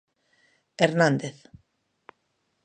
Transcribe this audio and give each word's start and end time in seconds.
Hernández. 0.83 1.35